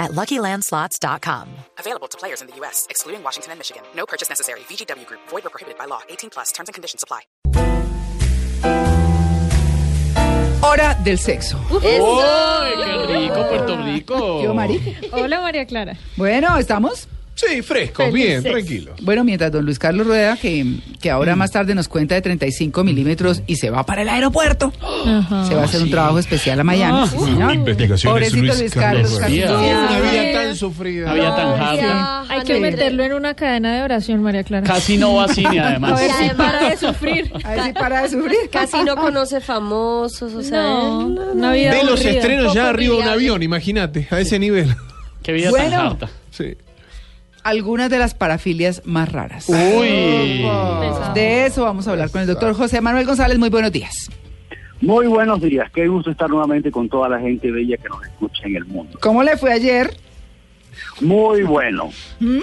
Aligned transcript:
at 0.00 0.10
LuckyLandSlots.com. 0.10 1.48
Available 1.78 2.08
to 2.08 2.18
players 2.18 2.40
in 2.42 2.48
the 2.48 2.56
U.S., 2.56 2.86
excluding 2.90 3.22
Washington 3.22 3.52
and 3.52 3.60
Michigan. 3.60 3.82
No 3.94 4.06
purchase 4.06 4.28
necessary. 4.28 4.60
VGW 4.60 5.06
Group. 5.06 5.20
Void 5.28 5.46
or 5.46 5.50
prohibited 5.50 5.78
by 5.78 5.84
law. 5.84 6.00
18 6.08 6.30
plus. 6.30 6.50
Terms 6.50 6.68
and 6.68 6.74
conditions 6.74 7.04
apply. 7.04 7.20
Hora 10.62 10.96
del 11.02 11.18
sexo. 11.18 11.58
¡Ay, 11.82 12.74
qué 12.84 13.06
rico, 13.06 13.48
Puerto 13.48 13.76
Rico! 13.82 14.42
Yo, 14.42 14.52
Mari. 14.54 14.96
Hola 15.12 15.40
María 15.40 15.64
Clara. 15.64 15.96
Bueno, 16.16 16.58
¿estamos? 16.58 17.08
Sí, 17.34 17.62
fresco, 17.62 18.10
bien, 18.12 18.42
tranquilo. 18.42 18.92
Bueno, 19.00 19.24
mientras 19.24 19.50
don 19.50 19.64
Luis 19.64 19.78
Carlos 19.78 20.06
Rueda, 20.06 20.36
que, 20.36 20.74
que 21.00 21.10
ahora 21.10 21.36
más 21.36 21.50
tarde 21.50 21.74
nos 21.74 21.88
cuenta 21.88 22.14
de 22.14 22.20
35 22.20 22.84
milímetros 22.84 23.42
y 23.46 23.56
se 23.56 23.70
va 23.70 23.86
para 23.86 24.02
el 24.02 24.10
aeropuerto, 24.10 24.70
se 25.48 25.54
va 25.54 25.62
a 25.62 25.64
hacer 25.64 25.80
un 25.82 25.90
trabajo 25.90 26.18
especial 26.18 26.60
a 26.60 26.64
Miami. 26.64 27.08
sí, 27.08 27.16
señor. 27.18 27.54
Investigaciones 27.54 28.30
Pobrecito 28.30 28.60
Luis 28.60 28.74
Carlos. 28.74 29.18
casi 29.18 29.42
Rueda. 29.42 29.52
no 29.52 29.60
Una 29.96 30.00
vida 30.10 30.32
tan 30.42 30.56
sufrida. 30.56 31.10
Había 31.10 31.34
tan 31.34 31.48
harta. 31.60 32.20
Hay 32.28 32.42
que 32.42 32.60
meterlo 32.60 33.04
en 33.04 33.12
una 33.14 33.32
cadena 33.34 33.74
de 33.74 33.82
oración, 33.84 34.22
María 34.22 34.44
Clara. 34.44 34.66
Casi 34.66 34.98
no 34.98 35.14
va 35.14 35.24
a 35.24 35.28
cine, 35.28 35.60
A 35.60 35.68
además. 35.68 35.98
ver 35.98 36.10
si 36.10 36.24
además- 36.24 36.36
para 36.52 36.68
de 36.68 36.76
sufrir. 36.76 37.32
A 37.42 37.50
ver 37.54 37.62
si 37.64 37.72
para 37.72 38.02
de 38.02 38.08
sufrir. 38.10 38.36
Casi 38.52 38.84
no 38.84 38.96
conoce 38.96 39.40
famosos, 39.40 40.34
o 40.34 40.42
sea, 40.42 40.60
No, 40.62 41.08
no- 41.08 41.32
una 41.32 41.52
vida 41.52 41.72
De 41.74 41.84
los 41.84 42.04
estrenos 42.04 42.52
ya 42.52 42.68
arriba 42.68 42.96
de 42.96 43.00
un 43.02 43.08
avión, 43.08 43.42
imagínate, 43.42 44.06
a 44.10 44.20
ese 44.20 44.38
nivel. 44.38 44.74
Qué 45.22 45.32
vida 45.32 45.48
Bueno. 45.48 45.70
tan 45.70 45.86
harta. 45.86 46.10
Sí. 46.30 46.54
Algunas 47.42 47.90
de 47.90 47.98
las 47.98 48.14
parafilias 48.14 48.82
más 48.84 49.10
raras. 49.10 49.48
Uy. 49.48 50.44
De 51.14 51.46
eso 51.46 51.64
vamos 51.64 51.88
a 51.88 51.92
hablar 51.92 52.10
con 52.10 52.20
el 52.20 52.26
doctor 52.26 52.54
José 52.54 52.80
Manuel 52.80 53.06
González. 53.06 53.38
Muy 53.38 53.50
buenos 53.50 53.72
días. 53.72 54.10
Muy 54.80 55.06
buenos 55.08 55.42
días, 55.42 55.70
qué 55.72 55.88
gusto 55.88 56.10
estar 56.10 56.30
nuevamente 56.30 56.70
con 56.70 56.88
toda 56.88 57.06
la 57.10 57.20
gente 57.20 57.50
bella 57.50 57.76
que 57.76 57.88
nos 57.90 58.02
escucha 58.02 58.46
en 58.46 58.56
el 58.56 58.64
mundo. 58.64 58.98
¿Cómo 59.02 59.22
le 59.22 59.36
fue 59.36 59.52
ayer? 59.52 59.94
Muy 61.02 61.42
bueno. 61.42 61.90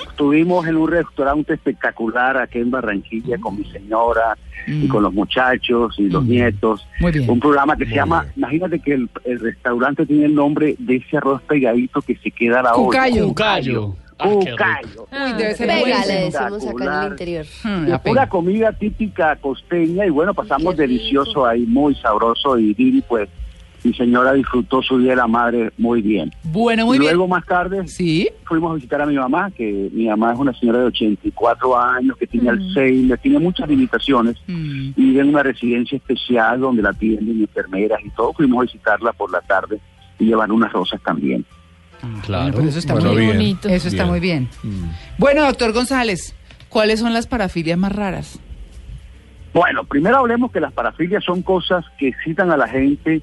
Estuvimos 0.09 0.67
en 0.67 0.75
un 0.75 0.87
restaurante 0.87 1.53
espectacular 1.53 2.37
aquí 2.37 2.59
en 2.59 2.69
Barranquilla 2.69 3.39
con 3.39 3.57
mi 3.57 3.65
señora 3.65 4.37
y 4.67 4.87
con 4.87 5.01
los 5.01 5.13
muchachos 5.13 5.95
y 5.97 6.09
los 6.09 6.25
nietos. 6.25 6.85
Muy 6.99 7.11
bien. 7.11 7.27
Un 7.27 7.39
programa 7.39 7.75
que 7.75 7.85
se 7.85 7.95
llama, 7.95 8.27
imagínate 8.35 8.79
que 8.79 8.93
el, 8.93 9.09
el 9.25 9.39
restaurante 9.39 10.05
tiene 10.05 10.25
el 10.25 10.35
nombre 10.35 10.75
de 10.77 10.97
ese 10.97 11.17
arroz 11.17 11.41
pegadito 11.43 12.01
que 12.03 12.17
se 12.17 12.29
queda 12.29 12.59
a 12.59 12.63
la 12.63 12.75
olla. 12.75 12.85
Cucayo. 12.85 13.27
Cucayo. 13.29 13.95
Ah. 14.19 14.29
Cucayo. 14.29 15.07
Uy, 15.11 15.33
debe 15.37 15.55
ser 15.55 15.67
Pega, 15.67 16.05
le 16.05 16.13
decimos 16.13 16.35
acá 16.35 16.47
en 16.47 16.53
el 16.53 16.57
Espectacular. 16.57 17.11
interior. 17.11 17.45
Hmm, 17.63 17.85
pura 18.03 18.29
comida 18.29 18.71
típica 18.73 19.35
costeña 19.35 20.05
y 20.05 20.09
bueno, 20.09 20.33
pasamos 20.33 20.75
delicioso 20.75 21.45
ahí, 21.45 21.65
muy 21.67 21.93
sabroso 21.95 22.57
y 22.57 22.73
Didi 22.73 23.01
pues 23.01 23.29
mi 23.83 23.93
señora 23.93 24.33
disfrutó 24.33 24.81
su 24.81 24.97
día 24.97 25.11
de 25.11 25.17
la 25.17 25.27
madre 25.27 25.71
muy 25.77 26.01
bien. 26.01 26.31
Bueno, 26.43 26.87
muy 26.87 26.97
y 26.97 26.99
bien. 26.99 27.13
luego 27.13 27.27
más 27.27 27.45
tarde 27.45 27.87
Sí. 27.87 28.27
fuimos 28.43 28.71
a 28.71 28.75
visitar 28.75 29.01
a 29.01 29.05
mi 29.05 29.15
mamá, 29.15 29.51
que 29.51 29.89
mi 29.93 30.07
mamá 30.07 30.33
es 30.33 30.39
una 30.39 30.51
señora 30.59 30.79
de 30.79 30.85
84 30.85 31.79
años, 31.79 32.17
que 32.17 32.25
tiene 32.27 32.49
Alzheimer, 32.49 33.17
tiene 33.19 33.37
muchas 33.39 33.69
limitaciones 33.69 34.35
Mm. 34.47 34.89
y 34.95 35.03
vive 35.05 35.21
en 35.21 35.29
una 35.29 35.43
residencia 35.43 35.95
especial 35.95 36.59
donde 36.59 36.81
la 36.81 36.89
atienden 36.89 37.39
enfermeras 37.39 37.99
y 38.03 38.09
todo. 38.09 38.33
Fuimos 38.33 38.59
a 38.59 38.61
visitarla 38.63 39.13
por 39.13 39.31
la 39.31 39.41
tarde 39.41 39.79
y 40.19 40.25
llevar 40.25 40.51
unas 40.51 40.73
rosas 40.73 40.99
también. 41.03 41.45
Claro. 42.23 42.43
Bueno, 42.43 42.57
pues 42.57 42.67
eso 42.69 42.79
está 42.79 42.93
Bueno, 42.93 43.09
muy 43.13 43.17
bien. 43.21 43.31
bonito. 43.37 43.69
Eso 43.69 43.87
está 43.87 44.03
Bien. 44.03 44.09
muy 44.11 44.19
bien. 44.19 44.49
Mm. 44.63 44.83
Bueno, 45.17 45.45
doctor 45.45 45.73
González, 45.73 46.35
¿cuáles 46.69 46.99
son 46.99 47.13
las 47.13 47.27
parafilias 47.27 47.77
más 47.77 47.91
raras? 47.91 48.39
Bueno, 49.53 49.83
primero 49.85 50.17
hablemos 50.17 50.51
que 50.51 50.59
las 50.59 50.71
parafilias 50.73 51.23
son 51.23 51.41
cosas 51.41 51.85
que 51.97 52.09
excitan 52.09 52.51
a 52.51 52.57
la 52.57 52.67
gente 52.67 53.21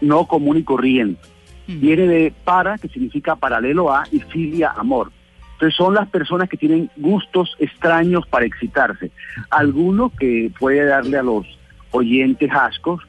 no 0.00 0.26
común 0.26 0.56
y 0.58 0.62
corriente. 0.62 1.20
Mm. 1.66 1.80
Viene 1.80 2.06
de 2.06 2.32
para, 2.44 2.78
que 2.78 2.88
significa 2.88 3.36
paralelo 3.36 3.92
a, 3.92 4.04
y 4.10 4.20
filia, 4.20 4.72
amor. 4.76 5.12
Entonces 5.54 5.76
son 5.76 5.94
las 5.94 6.08
personas 6.08 6.48
que 6.48 6.56
tienen 6.56 6.88
gustos 6.96 7.56
extraños 7.58 8.26
para 8.28 8.46
excitarse. 8.46 9.10
Algunos 9.50 10.12
que 10.12 10.52
puede 10.58 10.84
darle 10.84 11.18
a 11.18 11.22
los 11.22 11.46
oyentes 11.90 12.50
ascos, 12.52 13.02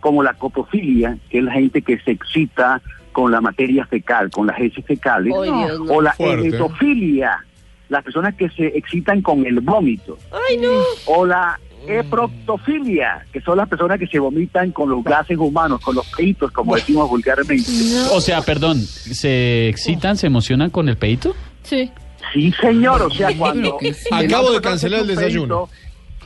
como 0.00 0.22
la 0.22 0.34
coprofilia, 0.34 1.18
que 1.30 1.38
es 1.38 1.44
la 1.44 1.52
gente 1.52 1.82
que 1.82 1.98
se 1.98 2.12
excita 2.12 2.80
con 3.16 3.32
la 3.32 3.40
materia 3.40 3.86
fecal, 3.86 4.30
con 4.30 4.46
las 4.46 4.60
heces 4.60 4.84
fecales, 4.84 5.32
Ay, 5.34 5.50
Dios, 5.50 5.80
no. 5.80 5.90
o 5.90 6.02
la 6.02 6.14
eretofilia, 6.18 7.46
las 7.88 8.04
personas 8.04 8.34
que 8.34 8.50
se 8.50 8.66
excitan 8.76 9.22
con 9.22 9.46
el 9.46 9.60
vómito 9.60 10.18
Ay, 10.30 10.58
no. 10.58 10.68
o 11.06 11.24
la 11.24 11.58
eproctofilia, 11.88 13.24
que 13.32 13.40
son 13.40 13.56
las 13.56 13.70
personas 13.70 13.98
que 13.98 14.06
se 14.06 14.18
vomitan 14.18 14.70
con 14.70 14.90
los 14.90 15.02
gases 15.02 15.38
humanos, 15.38 15.80
con 15.80 15.94
los 15.94 16.06
peitos, 16.14 16.52
como 16.52 16.74
decimos 16.74 17.08
vulgarmente. 17.08 17.64
O 18.12 18.20
sea, 18.20 18.42
perdón, 18.42 18.82
¿se 18.82 19.70
excitan, 19.70 20.18
se 20.18 20.26
emocionan 20.26 20.68
con 20.68 20.90
el 20.90 20.98
peito? 20.98 21.34
Sí. 21.62 21.90
Sí, 22.34 22.52
señor, 22.60 23.00
o 23.00 23.10
sea, 23.10 23.30
cuando... 23.38 23.78
Acabo 24.10 24.50
de 24.50 24.56
el 24.56 24.62
cancelar 24.62 25.00
el 25.00 25.06
desayuno. 25.06 25.70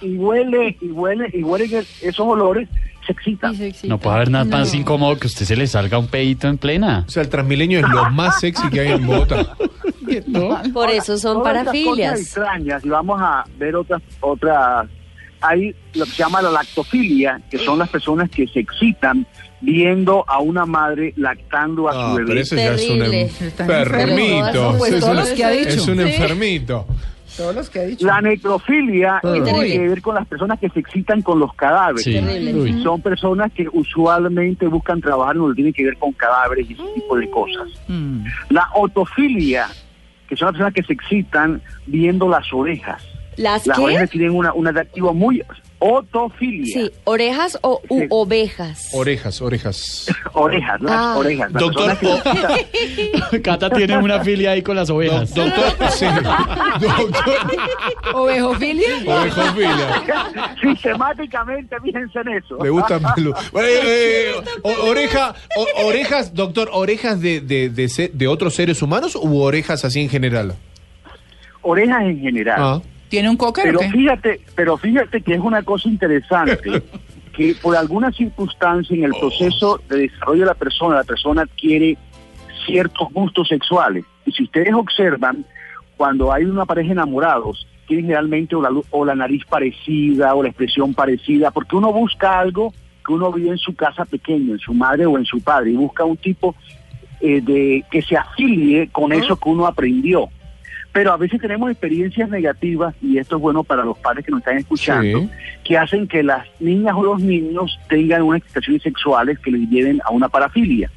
Y 0.02 0.16
huele, 0.16 0.76
y 0.80 0.90
huele, 0.90 1.30
y 1.32 1.44
huele 1.44 1.84
esos 2.02 2.26
olores, 2.26 2.68
se 3.06 3.12
excita. 3.12 3.50
Y 3.52 3.56
se 3.56 3.66
excita. 3.68 3.88
No 3.88 3.98
puede 3.98 4.16
haber 4.16 4.30
nada 4.30 4.44
más 4.44 4.74
incómodo 4.74 5.16
que 5.18 5.26
a 5.26 5.28
usted 5.28 5.44
se 5.46 5.56
le 5.56 5.66
salga 5.66 5.98
un 5.98 6.06
peito 6.08 6.48
en 6.48 6.58
plena. 6.58 7.04
O 7.06 7.10
sea, 7.10 7.22
el 7.22 7.28
Transmilenio 7.28 7.80
es 7.80 7.88
lo 7.88 8.10
más 8.10 8.40
sexy 8.40 8.68
que 8.70 8.80
hay 8.80 8.92
en 8.92 9.06
Bogotá. 9.06 9.56
Por 10.72 10.90
eso 10.90 11.16
son 11.18 11.42
parafilias. 11.42 12.20
extrañas, 12.20 12.84
y 12.84 12.88
vamos 12.88 13.20
a 13.20 13.44
ver 13.58 13.76
otras, 13.76 14.02
otras, 14.20 14.86
hay 15.40 15.74
lo 15.94 16.04
que 16.04 16.10
se 16.10 16.16
llama 16.18 16.42
la 16.42 16.50
lactofilia, 16.50 17.40
que 17.50 17.58
son 17.58 17.78
las 17.78 17.88
personas 17.88 18.28
que 18.30 18.46
se 18.48 18.60
excitan 18.60 19.26
viendo 19.60 20.24
a 20.26 20.40
una 20.40 20.64
madre 20.66 21.12
lactando 21.16 21.88
a 21.88 21.92
su 21.92 21.98
Ah, 21.98 22.14
bebé. 22.14 22.26
pero 22.28 22.40
eso 22.40 22.56
ya 22.56 22.72
es 22.74 22.88
un 22.88 23.02
enfermito. 23.02 24.74
Pues 24.78 24.92
es 24.94 25.04
un-. 25.04 25.18
Es 25.18 25.78
enfermito. 25.88 26.86
Todos 27.36 27.54
los 27.54 27.70
que 27.70 27.78
ha 27.80 27.82
dicho. 27.84 28.06
La 28.06 28.20
necrofilia 28.20 29.20
Uy. 29.22 29.42
tiene 29.42 29.66
que 29.66 29.78
ver 29.88 30.02
con 30.02 30.14
las 30.14 30.26
personas 30.26 30.58
que 30.58 30.68
se 30.70 30.80
excitan 30.80 31.22
con 31.22 31.38
los 31.38 31.54
cadáveres. 31.54 32.04
Sí. 32.04 32.12
Terrible. 32.14 32.54
Uy. 32.54 32.82
Son 32.82 33.00
personas 33.00 33.52
que 33.52 33.66
usualmente 33.72 34.66
buscan 34.66 35.00
trabajar 35.00 35.36
en 35.36 35.42
lo 35.42 35.48
que 35.48 35.54
tiene 35.54 35.72
que 35.72 35.84
ver 35.84 35.96
con 35.96 36.12
cadáveres 36.12 36.68
y 36.68 36.74
ese 36.74 36.82
tipo 36.94 37.16
de 37.16 37.30
cosas. 37.30 37.68
Mm. 37.88 38.24
La 38.50 38.68
otofilia, 38.74 39.68
que 40.28 40.36
son 40.36 40.46
las 40.46 40.52
personas 40.54 40.74
que 40.74 40.82
se 40.82 40.92
excitan 40.92 41.62
viendo 41.86 42.28
las 42.28 42.52
orejas. 42.52 43.02
¿Las 43.36 43.66
Las 43.66 43.78
qué? 43.78 43.84
orejas 43.84 44.10
tienen 44.10 44.32
una, 44.32 44.52
un 44.52 44.66
atractivo 44.66 45.14
muy... 45.14 45.42
Otofilia. 45.82 46.66
Sí, 46.74 46.90
orejas 47.04 47.58
o 47.62 47.80
u 47.88 48.00
Sí. 48.00 48.06
ovejas. 48.10 48.90
Orejas, 48.92 49.40
orejas. 49.40 50.06
Orejas, 50.34 50.80
las 50.82 50.92
Ah. 50.92 51.14
orejas. 51.16 51.50
Las 51.52 51.60
Doctor, 51.62 51.90
excitan- 51.90 53.42
Cata 53.42 53.70
tiene 53.70 53.96
una 53.96 54.20
filia 54.22 54.50
ahí 54.52 54.60
con 54.62 54.76
las 54.76 54.88
Do- 54.88 54.96
ovejas. 54.96 55.34
doctor, 55.34 55.64
sí. 55.90 56.04
Doctor, 56.80 57.34
¿Ovejofilia? 58.14 58.88
ovejofilia. 59.06 60.02
Sistemáticamente, 60.60 61.76
fíjense 61.82 62.18
en 62.20 62.28
eso. 62.28 62.62
Le 62.62 62.70
gusta 62.70 62.98
pelu- 63.00 63.34
Eh, 63.54 63.80
eh, 63.84 64.32
o- 64.62 64.88
oreja, 64.88 65.34
o- 65.56 65.86
orejas, 65.86 66.34
doctor, 66.34 66.68
orejas 66.72 67.20
de, 67.20 67.40
de, 67.40 67.68
de, 67.70 68.10
de 68.12 68.28
otros 68.28 68.54
seres 68.54 68.82
humanos 68.82 69.16
u 69.16 69.40
orejas 69.40 69.84
así 69.84 70.00
en 70.02 70.08
general. 70.10 70.54
Orejas 71.62 72.02
en 72.02 72.20
general. 72.20 72.56
Ah. 72.58 72.80
¿Tiene 73.10 73.28
un 73.28 73.36
cocker 73.36 73.64
Pero 73.64 73.80
o 73.80 73.82
qué? 73.82 73.90
fíjate, 73.90 74.40
pero 74.54 74.76
fíjate 74.78 75.20
que 75.20 75.34
es 75.34 75.40
una 75.40 75.62
cosa 75.62 75.88
interesante 75.88 76.82
que 77.36 77.54
por 77.60 77.76
alguna 77.76 78.12
circunstancia 78.12 78.96
en 78.96 79.04
el 79.04 79.10
proceso 79.10 79.80
de 79.88 80.08
desarrollo 80.08 80.40
de 80.40 80.46
la 80.46 80.54
persona, 80.54 80.96
la 80.96 81.04
persona 81.04 81.42
adquiere 81.42 81.98
ciertos 82.64 83.12
gustos 83.12 83.48
sexuales. 83.48 84.04
Y 84.24 84.32
si 84.32 84.44
ustedes 84.44 84.72
observan, 84.72 85.44
cuando 85.96 86.32
hay 86.32 86.44
una 86.44 86.64
pareja 86.64 86.92
enamorados, 86.92 87.66
tienen 87.88 88.06
generalmente 88.06 88.54
o 88.54 88.62
la, 88.62 88.70
o 88.90 89.04
la 89.04 89.16
nariz 89.16 89.44
parecida 89.44 90.34
o 90.36 90.42
la 90.44 90.50
expresión 90.50 90.94
parecida, 90.94 91.50
porque 91.50 91.74
uno 91.74 91.92
busca 91.92 92.38
algo 92.38 92.72
que 93.04 93.12
uno 93.12 93.32
vive 93.32 93.50
en 93.50 93.58
su 93.58 93.74
casa 93.74 94.04
pequeño, 94.04 94.52
en 94.52 94.60
su 94.60 94.72
madre 94.72 95.06
o 95.06 95.18
en 95.18 95.24
su 95.24 95.40
padre, 95.40 95.72
y 95.72 95.76
busca 95.76 96.04
un 96.04 96.16
tipo 96.16 96.54
eh, 97.20 97.40
de 97.40 97.84
que 97.90 98.02
se 98.02 98.16
afilie 98.16 98.88
con 98.88 99.12
eso 99.12 99.36
que 99.36 99.48
uno 99.48 99.66
aprendió. 99.66 100.28
Pero 100.92 101.12
a 101.12 101.16
veces 101.16 101.40
tenemos 101.40 101.70
experiencias 101.70 102.28
negativas, 102.30 102.94
y 103.00 103.18
esto 103.18 103.36
es 103.36 103.42
bueno 103.42 103.62
para 103.62 103.84
los 103.84 103.96
padres 103.98 104.24
que 104.24 104.32
nos 104.32 104.40
están 104.40 104.56
escuchando, 104.58 105.20
Sí. 105.20 105.30
que 105.64 105.78
hacen 105.78 106.08
que 106.08 106.22
las 106.22 106.44
niñas 106.58 106.94
o 106.96 107.04
los 107.04 107.20
niños 107.22 107.78
tengan 107.88 108.22
unas 108.22 108.40
excitaciones 108.40 108.82
sexuales 108.82 109.38
que 109.38 109.52
les 109.52 109.68
lleven 109.70 110.00
a 110.04 110.10
una 110.10 110.28
parafilia. 110.28 110.90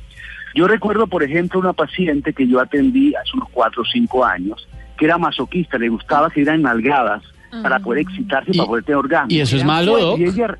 Yo 0.55 0.67
recuerdo, 0.67 1.05
por 1.07 1.21
ejemplo, 1.23 1.59
una 1.59 1.73
paciente 1.73 2.33
que 2.33 2.47
yo 2.47 2.59
atendí 2.59 3.13
hace 3.15 3.31
unos 3.35 3.49
cuatro 3.49 3.83
o 3.83 3.85
cinco 3.85 4.25
años, 4.25 4.67
que 4.97 5.05
era 5.05 5.17
masoquista, 5.17 5.77
le 5.77 5.89
gustaba 5.89 6.29
que 6.29 6.41
eran 6.41 6.61
nalgadas 6.63 7.21
para 7.61 7.77
poder 7.79 8.01
excitarse, 8.01 8.49
Y- 8.51 8.57
para 8.57 8.67
poder 8.67 8.83
tener 8.83 8.97
orgasmo. 8.97 9.27
¿Y 9.29 9.39
eso 9.41 9.55
es 9.57 9.63
malo, 9.63 9.97
Doc? 9.99 10.19
Y 10.19 10.23
ella, 10.25 10.57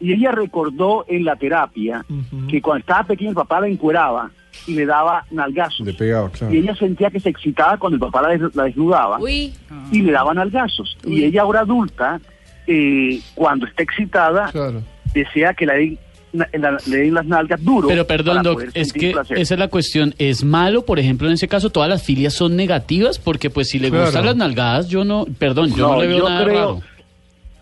y 0.00 0.12
ella 0.14 0.32
recordó 0.32 1.04
en 1.08 1.24
la 1.26 1.36
terapia 1.36 2.04
que 2.48 2.62
cuando 2.62 2.80
estaba 2.80 3.04
pequeña 3.04 3.30
el 3.30 3.36
papá 3.36 3.60
la 3.60 3.68
encueraba 3.68 4.30
y 4.66 4.74
le 4.74 4.86
daba 4.86 5.24
nalgazos. 5.30 5.86
Le 5.86 5.92
pegaba, 5.94 6.30
claro. 6.30 6.52
Y 6.54 6.58
ella 6.58 6.74
sentía 6.74 7.10
que 7.10 7.20
se 7.20 7.28
excitaba 7.28 7.76
cuando 7.78 7.96
el 7.96 8.00
papá 8.00 8.22
la, 8.22 8.28
des- 8.36 8.54
la 8.54 8.64
desnudaba 8.64 9.18
Uy, 9.18 9.52
y 9.92 10.02
le 10.02 10.12
daba 10.12 10.32
nalgazos. 10.34 10.96
Y 11.06 11.24
ella 11.24 11.42
ahora 11.42 11.60
adulta, 11.60 12.20
eh, 12.66 13.20
cuando 13.34 13.66
está 13.66 13.82
excitada, 13.82 14.50
Claro. 14.50 14.82
desea 15.12 15.52
que 15.54 15.66
le 15.66 15.74
den, 15.74 15.98
na- 16.32 16.48
la- 16.52 16.78
le 16.86 16.96
den 16.96 17.14
las 17.14 17.26
nalgas 17.26 17.62
duro. 17.62 17.88
Pero 17.88 18.06
perdón, 18.06 18.42
Doc, 18.42 18.62
es 18.74 18.92
que 18.92 19.12
placer. 19.12 19.38
esa 19.38 19.54
es 19.54 19.60
la 19.60 19.68
cuestión. 19.68 20.14
¿Es 20.18 20.42
malo, 20.44 20.84
por 20.84 20.98
ejemplo, 20.98 21.28
en 21.28 21.34
ese 21.34 21.46
caso, 21.46 21.70
todas 21.70 21.88
las 21.88 22.02
filias 22.02 22.32
son 22.34 22.56
negativas? 22.56 23.18
Porque 23.18 23.50
pues 23.50 23.68
si 23.68 23.78
le 23.78 23.90
Claro. 23.90 24.04
gustan 24.06 24.24
las 24.26 24.36
nalgadas, 24.36 24.88
yo 24.88 25.04
no, 25.04 25.26
perdón, 25.38 25.70
yo 25.74 25.88
no, 25.88 25.94
No, 25.96 26.00
le 26.02 26.06
veo 26.08 26.18
yo 26.18 26.28
nada 26.28 26.44
creo- 26.44 26.54
raro. 26.56 26.80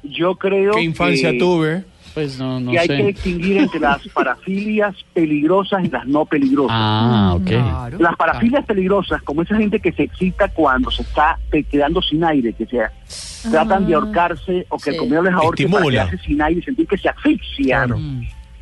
Yo 0.05 0.35
creo 0.35 0.73
¿Qué 0.73 0.83
infancia 0.83 1.31
que, 1.31 1.39
tuve? 1.39 1.85
Pues 2.15 2.39
no, 2.39 2.61
no 2.61 2.73
que 2.73 2.79
hay 2.81 2.89
que 2.89 3.05
distinguir 3.07 3.57
entre 3.59 3.81
las 3.81 4.07
parafilias 4.15 4.95
peligrosas 5.15 5.85
y 5.85 5.89
las 5.89 6.07
no 6.07 6.25
peligrosas. 6.27 6.77
Ah, 6.79 7.33
ok. 7.37 7.45
Claro. 7.47 7.99
Las 7.99 8.17
parafilias 8.17 8.65
peligrosas, 8.67 9.23
como 9.23 9.43
esa 9.43 9.57
gente 9.57 9.81
que 9.81 9.93
se 9.93 10.03
excita 10.05 10.49
cuando 10.49 10.91
se 10.91 11.03
está 11.03 11.39
quedando 11.71 12.03
sin 12.03 12.23
aire, 12.25 12.53
que 12.53 12.67
se 12.67 13.51
tratan 13.51 13.87
de 13.87 13.95
ahorcarse 13.95 14.67
o 14.69 14.77
que 14.79 14.91
el 14.91 14.97
Sí. 14.97 15.01
comedor 15.01 15.25
les 15.25 15.35
ahorque 15.35 15.69
para 15.69 16.19
sin 16.19 16.43
aire 16.43 16.61
y 16.61 16.63
sentir 16.63 16.87
que 16.87 16.99
se 16.99 17.09
asfixian 17.09 17.89
Claro. 17.89 18.01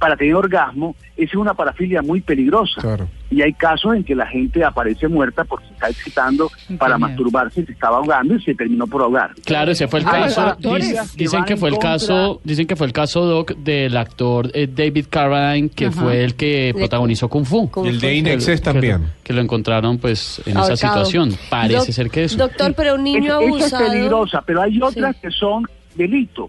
Para 0.01 0.17
tener 0.17 0.35
orgasmo, 0.35 0.97
esa 1.17 1.31
es 1.31 1.35
una 1.37 1.53
parafilia 1.55 2.01
muy 2.01 2.23
peligrosa. 2.23 2.81
Claro. 2.81 3.07
Y 3.31 3.43
hay 3.43 3.53
casos 3.53 3.95
en 3.95 4.03
que 4.03 4.15
la 4.17 4.27
gente 4.27 4.65
aparece 4.65 5.07
muerta 5.09 5.45
porque 5.45 5.67
se 5.69 5.75
está 5.75 5.89
excitando 5.91 6.51
Qué 6.67 6.75
para 6.77 6.97
miedo. 6.97 7.09
masturbarse, 7.11 7.65
se 7.67 7.73
estaba 7.73 7.99
ahogando 7.99 8.35
y 8.35 8.43
se 8.43 8.55
terminó 8.55 8.87
por 8.87 9.03
ahogar. 9.03 9.33
Claro, 9.45 9.71
ese 9.73 9.87
fue 9.89 10.01
el 10.01 10.07
Ah, 10.09 10.11
caso. 10.13 10.57
Dic- 10.59 11.15
Dicen 11.17 11.45
que 11.45 11.57
fue 11.59 11.69
el 11.69 11.75
contra- 11.75 11.91
caso, 11.93 12.41
dicen 12.45 12.67
que 12.67 12.77
fue 12.77 12.87
el 12.87 12.95
caso 12.95 13.27
Doc 13.27 13.53
del 13.59 13.95
actor 13.99 14.51
eh, 14.55 14.67
David 14.75 15.05
Carradine, 15.11 15.69
que 15.69 15.87
Ajá. 15.87 16.01
fue 16.01 16.25
el 16.25 16.35
que 16.35 16.73
protagonizó 16.75 17.29
Kung 17.29 17.45
Fu. 17.45 17.71
Kung 17.71 17.85
Y 17.85 17.91
el 17.91 18.01
de 18.01 18.23
que- 18.39 18.57
también. 18.59 19.13
Que 19.23 19.35
lo 19.35 19.43
encontraron 19.43 19.99
pues 19.99 20.41
en 20.47 20.57
esa 20.57 20.77
situación. 20.77 21.35
Parece 21.51 21.93
ser 21.93 22.11
que 22.11 22.25
eso. 22.25 22.39
Doctor, 22.39 22.73
pero 22.75 22.95
un 22.95 23.05
niño 23.05 23.39
Es- 23.39 23.47
esa 23.49 23.67
es 23.67 23.73
abusado. 23.75 23.91
peligrosa, 23.93 24.43
pero 24.47 24.63
hay 24.63 24.81
otras 24.81 25.15
Sí. 25.17 25.23
que 25.23 25.31
son 25.31 25.65
delito. 25.95 26.49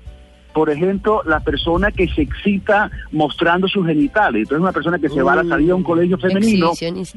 Por 0.53 0.69
ejemplo, 0.69 1.21
la 1.25 1.39
persona 1.39 1.91
que 1.91 2.07
se 2.09 2.23
excita 2.23 2.91
mostrando 3.11 3.67
sus 3.67 3.85
genitales. 3.85 4.43
Entonces, 4.43 4.61
una 4.61 4.71
persona 4.71 4.99
que 4.99 5.09
se 5.09 5.21
va 5.21 5.33
a 5.33 5.43
la 5.43 5.45
salida 5.45 5.73
a 5.73 5.75
un 5.75 5.83
colegio 5.83 6.17
femenino 6.17 6.71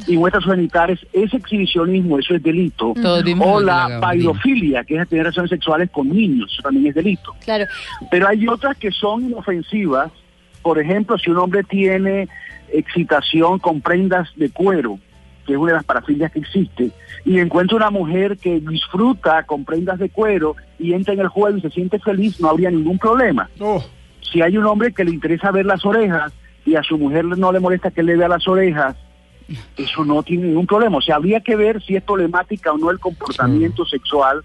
y 0.06 0.16
muestra 0.16 0.40
sus 0.40 0.52
genitales, 0.52 1.00
ese 1.12 1.36
exhibicionismo, 1.36 2.18
eso 2.18 2.34
es 2.34 2.42
delito. 2.42 2.94
O 3.40 3.60
la 3.60 3.98
paidofilia, 4.00 4.84
que 4.84 4.96
es 4.96 5.08
tener 5.08 5.24
relaciones 5.24 5.50
sexuales 5.50 5.90
con 5.90 6.08
niños, 6.08 6.52
eso 6.52 6.62
también 6.62 6.86
es 6.86 6.94
delito. 6.94 7.34
Claro. 7.44 7.64
Pero 8.10 8.28
hay 8.28 8.46
otras 8.46 8.76
que 8.76 8.90
son 8.90 9.24
inofensivas. 9.24 10.10
Por 10.62 10.78
ejemplo, 10.78 11.18
si 11.18 11.30
un 11.30 11.38
hombre 11.38 11.62
tiene 11.64 12.28
excitación 12.72 13.58
con 13.58 13.80
prendas 13.80 14.28
de 14.36 14.50
cuero, 14.50 14.98
que 15.46 15.52
es 15.52 15.58
una 15.58 15.72
de 15.72 15.76
las 15.78 15.84
parafilias 15.84 16.32
que 16.32 16.40
existe, 16.40 16.90
y 17.24 17.38
encuentra 17.38 17.76
una 17.76 17.90
mujer 17.90 18.38
que 18.38 18.60
disfruta 18.60 19.42
con 19.44 19.64
prendas 19.64 19.98
de 19.98 20.10
cuero 20.10 20.56
y 20.78 20.92
entra 20.92 21.14
en 21.14 21.20
el 21.20 21.28
juego 21.28 21.56
y 21.56 21.60
se 21.60 21.70
siente 21.70 21.98
feliz, 21.98 22.40
no 22.40 22.48
habría 22.48 22.70
ningún 22.70 22.98
problema. 22.98 23.48
Oh, 23.60 23.82
Si 24.20 24.42
hay 24.42 24.56
un 24.56 24.66
hombre 24.66 24.92
que 24.92 25.04
le 25.04 25.10
interesa 25.10 25.50
ver 25.50 25.66
las 25.66 25.84
orejas 25.84 26.32
y 26.64 26.76
a 26.76 26.82
su 26.82 26.98
mujer 26.98 27.24
no 27.24 27.52
le 27.52 27.60
molesta 27.60 27.90
que 27.90 28.02
le 28.02 28.16
vea 28.16 28.28
las 28.28 28.48
orejas, 28.48 28.96
eso 29.76 30.04
no 30.04 30.22
tiene 30.22 30.46
ningún 30.48 30.66
problema. 30.66 30.98
O 30.98 31.02
sea, 31.02 31.16
habría 31.16 31.40
que 31.40 31.56
ver 31.56 31.82
si 31.82 31.96
es 31.96 32.02
problemática 32.02 32.72
o 32.72 32.78
no 32.78 32.90
el 32.90 32.98
comportamiento 32.98 33.84
sexual 33.84 34.42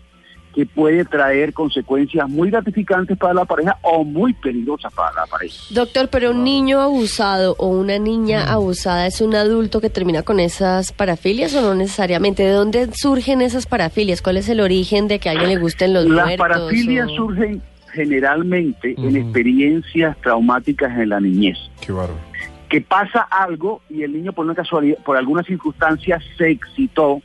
que 0.60 0.66
puede 0.66 1.06
traer 1.06 1.54
consecuencias 1.54 2.28
muy 2.28 2.50
gratificantes 2.52 3.18
para 3.18 3.34
la 3.34 3.46
pareja 3.46 3.78
o 3.82 4.04
muy 4.04 4.34
peligrosas 4.34 4.94
para 4.94 5.14
la 5.14 5.26
pareja. 5.26 5.56
Doctor, 5.70 6.10
pero 6.10 6.32
un 6.32 6.44
niño 6.44 6.82
abusado 6.82 7.56
o 7.60 7.68
una 7.68 7.98
niña 7.98 8.52
abusada 8.52 9.08
es 9.08 9.22
un 9.22 9.36
adulto 9.36 9.80
que 9.80 9.90
termina 9.90 10.22
con 10.24 10.42
esas 10.42 10.92
parafilias 10.92 11.56
o 11.56 11.62
no 11.62 11.76
necesariamente. 11.76 12.44
¿De 12.44 12.52
dónde 12.52 12.90
surgen 12.94 13.42
esas 13.42 13.68
parafilias? 13.68 14.22
¿Cuál 14.22 14.36
es 14.36 14.50
el 14.50 14.60
origen 14.60 15.08
de 15.08 15.20
que 15.20 15.30
a 15.30 15.32
alguien 15.32 15.50
le 15.50 15.56
gusten 15.58 15.94
los 15.94 16.04
Las 16.06 16.26
muertos? 16.26 16.46
parafilias 16.50 17.08
o- 17.12 17.16
surgen 17.16 17.62
generalmente 17.94 18.96
en 18.98 19.16
experiencias 19.16 20.18
traumáticas 20.22 20.92
en 20.98 21.10
la 21.10 21.22
niñez. 21.22 21.58
qué 21.80 21.94
bárbaro. 21.94 22.20
que 22.68 22.82
pasa 22.82 23.22
algo 23.32 23.82
y 23.90 24.04
el 24.04 24.12
niño 24.12 24.34
por 24.34 24.46
una 24.46 24.54
casualidad, 24.56 24.98
por 25.06 25.16
alguna 25.16 25.42
circunstancia 25.44 26.20
se 26.38 26.52
excitó. 26.52 27.22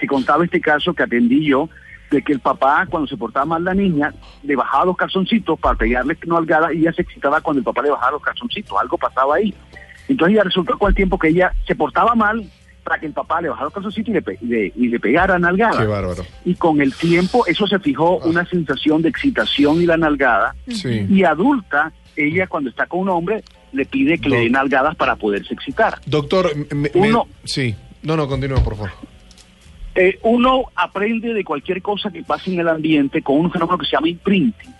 Te 0.00 0.06
contaba 0.06 0.44
este 0.44 0.60
caso 0.62 0.94
que 0.94 1.02
atendí 1.02 1.44
yo, 1.46 1.68
de 2.10 2.22
que 2.22 2.32
el 2.32 2.40
papá 2.40 2.86
cuando 2.90 3.06
se 3.06 3.16
portaba 3.16 3.46
mal 3.46 3.64
la 3.64 3.74
niña, 3.74 4.12
le 4.42 4.56
bajaba 4.56 4.84
los 4.86 4.96
calzoncitos 4.96 5.58
para 5.60 5.76
pegarle 5.78 6.16
nalgada 6.26 6.72
y 6.74 6.78
ella 6.80 6.92
se 6.92 7.02
excitaba 7.02 7.40
cuando 7.40 7.58
el 7.60 7.64
papá 7.64 7.82
le 7.82 7.90
bajaba 7.90 8.12
los 8.12 8.22
calzoncitos. 8.22 8.76
Algo 8.80 8.98
pasaba 8.98 9.36
ahí. 9.36 9.54
Entonces 10.08 10.36
ya 10.36 10.42
resultó 10.42 10.76
con 10.76 10.88
el 10.88 10.94
tiempo 10.94 11.18
que 11.18 11.28
ella 11.28 11.52
se 11.66 11.74
portaba 11.76 12.14
mal 12.14 12.44
para 12.82 12.98
que 12.98 13.06
el 13.06 13.12
papá 13.12 13.40
le 13.40 13.48
bajara 13.48 13.66
los 13.66 13.74
calzoncitos 13.74 14.08
y 14.08 14.12
le, 14.14 14.22
pe- 14.22 14.38
y 14.40 14.46
le, 14.46 14.72
y 14.74 14.88
le 14.88 14.98
pegara 14.98 15.38
nalgada. 15.38 15.78
Qué 15.78 15.86
bárbaro. 15.86 16.24
Y 16.44 16.54
con 16.56 16.80
el 16.80 16.92
tiempo 16.94 17.46
eso 17.46 17.66
se 17.68 17.78
fijó 17.78 18.16
una 18.18 18.44
sensación 18.46 19.02
de 19.02 19.08
excitación 19.10 19.80
y 19.80 19.86
la 19.86 19.96
nalgada. 19.96 20.56
Sí. 20.68 21.06
Y 21.08 21.22
adulta, 21.22 21.92
ella 22.16 22.48
cuando 22.48 22.70
está 22.70 22.86
con 22.86 23.00
un 23.00 23.10
hombre 23.10 23.44
le 23.72 23.84
pide 23.86 24.18
que 24.18 24.28
le 24.28 24.36
No. 24.38 24.42
den 24.42 24.52
nalgadas 24.52 24.96
para 24.96 25.14
poderse 25.14 25.54
excitar. 25.54 25.98
Doctor, 26.06 26.50
me- 26.56 26.74
me- 26.74 27.08
Uno- 27.08 27.28
sí. 27.44 27.76
No, 28.02 28.16
no, 28.16 28.26
continúa, 28.26 28.58
por 28.64 28.74
favor. 28.74 28.90
Eh, 29.94 30.18
uno 30.22 30.64
aprende 30.76 31.34
de 31.34 31.44
cualquier 31.44 31.82
cosa 31.82 32.10
que 32.10 32.22
pase 32.22 32.52
en 32.52 32.60
el 32.60 32.68
ambiente 32.68 33.22
con 33.22 33.36
un 33.36 33.50
fenómeno 33.50 33.78
que 33.78 33.86
se 33.86 33.92
llama 33.92 34.08
imprinting. 34.08 34.74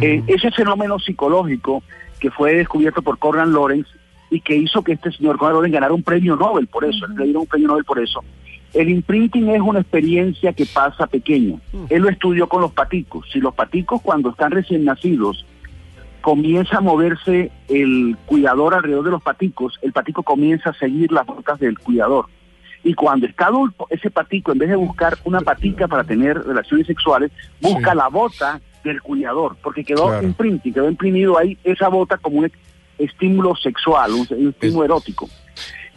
Eh, 0.00 0.22
ese 0.26 0.50
fenómeno 0.50 0.98
psicológico 0.98 1.82
que 2.18 2.30
fue 2.30 2.54
descubierto 2.54 3.02
por 3.02 3.18
Conrad 3.18 3.48
Lorenz 3.48 3.86
y 4.30 4.40
que 4.40 4.56
hizo 4.56 4.82
que 4.82 4.92
este 4.92 5.12
señor 5.12 5.36
Conrad 5.36 5.56
Lorenz 5.56 5.74
ganara 5.74 5.92
un 5.92 6.02
premio 6.02 6.36
Nobel 6.36 6.66
por 6.66 6.84
eso, 6.84 7.06
le 7.06 7.24
dieron 7.24 7.42
un 7.42 7.48
premio 7.48 7.68
Nobel 7.68 7.84
por 7.84 7.98
eso. 7.98 8.24
El 8.72 8.88
imprinting 8.88 9.50
es 9.50 9.60
una 9.60 9.80
experiencia 9.80 10.52
que 10.52 10.66
pasa 10.66 11.06
pequeña. 11.06 11.60
Él 11.90 12.02
lo 12.02 12.08
estudió 12.08 12.48
con 12.48 12.60
los 12.60 12.72
paticos. 12.72 13.28
Si 13.32 13.38
los 13.38 13.54
paticos 13.54 14.02
cuando 14.02 14.30
están 14.30 14.50
recién 14.50 14.84
nacidos 14.84 15.46
comienza 16.20 16.78
a 16.78 16.80
moverse 16.80 17.52
el 17.68 18.16
cuidador 18.24 18.74
alrededor 18.74 19.04
de 19.04 19.10
los 19.10 19.22
paticos, 19.22 19.78
el 19.82 19.92
patico 19.92 20.22
comienza 20.22 20.70
a 20.70 20.74
seguir 20.74 21.12
las 21.12 21.26
botas 21.26 21.60
del 21.60 21.78
cuidador. 21.78 22.26
Y 22.84 22.94
cuando 22.94 23.26
está 23.26 23.46
adulto, 23.46 23.86
ese 23.90 24.10
patico, 24.10 24.52
en 24.52 24.58
vez 24.58 24.68
de 24.68 24.76
buscar 24.76 25.16
una 25.24 25.40
patica 25.40 25.88
para 25.88 26.04
tener 26.04 26.38
relaciones 26.44 26.86
sexuales, 26.86 27.32
busca 27.60 27.92
Sí. 27.92 27.96
la 27.96 28.08
bota 28.08 28.60
del 28.84 29.00
cuidador, 29.00 29.56
porque 29.62 29.82
quedó 29.84 30.08
Claro. 30.08 30.26
imprinting, 30.26 30.74
quedó 30.74 30.88
imprimido 30.90 31.38
ahí 31.38 31.56
esa 31.64 31.88
bota 31.88 32.18
como 32.18 32.40
un 32.40 32.52
estímulo 32.98 33.56
sexual, 33.56 34.12
un, 34.12 34.26
un 34.30 34.48
estímulo 34.50 34.84
erótico. 34.84 35.28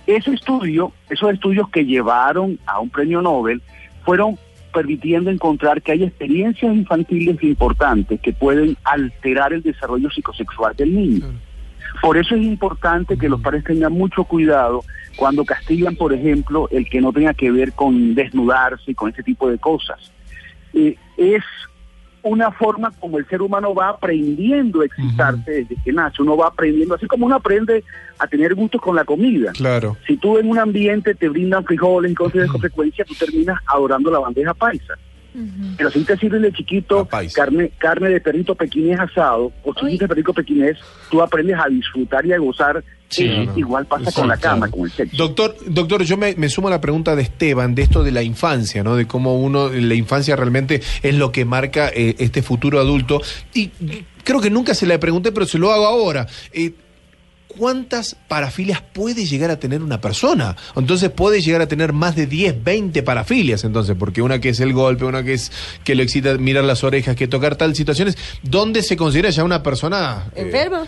Ese 0.06 0.32
estudio, 0.34 0.94
esos 1.10 1.34
estudios 1.34 1.68
que 1.70 1.86
llevaron 1.86 2.58
a 2.66 2.80
un 2.80 2.90
premio 2.90 3.22
Nobel, 3.22 3.62
fueron 4.06 4.38
permitiendo 4.74 5.30
encontrar 5.30 5.82
que 5.82 5.92
hay 5.92 6.04
experiencias 6.04 6.74
infantiles 6.74 7.42
importantes 7.44 8.22
que 8.22 8.32
pueden 8.32 8.78
alterar 8.86 9.52
el 9.52 9.62
desarrollo 9.64 10.10
psicosexual 10.10 10.74
del 10.78 10.96
niño. 10.96 11.26
Por 12.02 12.18
eso 12.18 12.36
es 12.36 12.42
importante 12.42 13.18
que 13.18 13.30
los 13.30 13.42
padres 13.42 13.64
tengan 13.64 13.94
mucho 13.94 14.24
cuidado 14.24 14.84
cuando 15.16 15.44
castigan, 15.46 15.96
por 15.96 16.14
ejemplo, 16.14 16.68
el 16.72 16.90
que 16.90 17.02
no 17.02 17.12
tenga 17.12 17.34
que 17.34 17.52
ver 17.52 17.74
con 17.74 18.16
desnudarse 18.16 18.92
y 18.92 18.96
con 18.96 19.10
ese 19.10 19.24
tipo 19.24 19.50
de 19.50 19.58
cosas. 19.58 20.12
Eh, 20.74 20.96
es 21.18 21.44
una 22.24 22.52
forma 22.52 22.92
como 23.00 23.18
el 23.18 23.28
ser 23.28 23.42
humano 23.42 23.74
va 23.74 23.90
aprendiendo 23.90 24.82
a 24.82 24.86
excitarse 24.86 25.52
desde 25.52 25.76
que 25.84 25.92
nace. 25.92 26.22
Uno 26.22 26.38
va 26.38 26.48
aprendiendo, 26.48 26.96
así 26.96 27.08
como 27.08 27.26
uno 27.26 27.36
aprende 27.36 27.84
a 28.20 28.28
tener 28.28 28.54
gustos 28.56 28.82
con 28.82 28.96
la 28.96 29.06
comida. 29.06 29.52
Claro. 29.54 29.98
Si 30.06 30.18
tú 30.18 30.38
en 30.38 30.50
un 30.50 30.60
ambiente 30.60 31.16
te 31.16 31.30
brindan 31.30 31.64
frijoles 31.64 32.12
y 32.12 32.38
de 32.38 32.48
consecuencia, 32.48 33.06
tú 33.06 33.14
terminas 33.16 33.60
adorando 33.66 34.12
la 34.12 34.20
bandeja 34.20 34.54
paisa. 34.54 34.96
Pero 35.78 35.92
si 35.92 36.04
te 36.04 36.18
sirven 36.18 36.42
de 36.42 36.52
chiquito 36.52 37.08
carne 37.34 37.72
carne 37.78 38.10
de 38.10 38.20
perrito 38.22 38.56
pequinés 38.56 39.00
asado 39.00 39.52
o 39.64 39.74
chiquito 39.74 40.06
de 40.06 40.08
perrito 40.10 40.34
pequinés, 40.34 40.78
tú 41.12 41.22
aprendes 41.22 41.58
a 41.64 41.68
disfrutar 41.70 42.26
y 42.26 42.34
a 42.34 42.38
gozar. 42.40 42.84
Sí. 43.10 43.24
Eh, 43.24 43.44
Claro. 43.46 43.60
igual 43.60 43.86
pasa 43.86 44.12
con 44.12 44.28
la 44.28 44.36
cama, 44.36 44.70
con 44.70 44.82
el 44.82 44.92
sexo. 44.92 45.16
Doctor, 45.16 45.56
doctor, 45.68 46.04
yo 46.04 46.18
me, 46.18 46.36
me 46.36 46.50
sumo 46.50 46.68
a 46.68 46.72
la 46.72 46.82
pregunta 46.82 47.16
de 47.16 47.22
Esteban, 47.22 47.74
de 47.74 47.84
esto 47.84 48.04
de 48.04 48.12
la 48.12 48.22
infancia, 48.22 48.84
¿no? 48.84 48.96
De 48.98 49.08
cómo 49.08 49.40
uno, 49.40 49.70
la 49.70 49.94
infancia 49.96 50.36
realmente 50.36 50.82
es 51.02 51.16
lo 51.16 51.32
que 51.32 51.46
marca 51.46 51.88
eh, 51.94 52.16
este 52.20 52.42
futuro 52.42 52.80
adulto. 52.82 53.22
Y 53.54 53.70
creo 54.26 54.42
que 54.42 54.50
nunca 54.50 54.74
se 54.74 54.86
la 54.86 55.00
pregunté, 55.00 55.32
pero 55.32 55.46
se 55.46 55.58
lo 55.58 55.72
hago 55.72 55.86
ahora. 55.86 56.28
Eh, 56.52 56.74
¿Cuántas 57.58 58.16
parafilias 58.28 58.82
puede 58.82 59.26
llegar 59.26 59.52
a 59.52 59.60
tener 59.60 59.82
una 59.82 60.00
persona? 60.00 60.56
Entonces 60.76 61.10
puede 61.10 61.42
llegar 61.42 61.62
a 61.62 61.68
tener 61.68 61.94
más 61.94 62.16
de 62.16 62.28
10, 62.28 62.64
20 62.64 63.04
parafilias, 63.04 63.64
entonces, 63.64 63.96
porque 63.98 64.22
una 64.22 64.40
que 64.40 64.50
es 64.50 64.60
el 64.60 64.74
golpe, 64.74 65.06
una 65.06 65.24
que 65.24 65.34
es 65.34 65.52
que 65.84 65.96
lo 65.96 66.04
excita 66.04 66.38
mirar 66.38 66.64
las 66.64 66.84
orejas, 66.84 67.16
que 67.16 67.28
tocar 67.28 67.56
tal 67.56 67.76
situaciones, 67.76 68.18
¿dónde 68.44 68.84
se 68.84 68.96
considera 68.96 69.30
ya 69.30 69.44
una 69.44 69.64
persona... 69.64 70.26
eh, 70.36 70.42
¿Enfermo? 70.44 70.86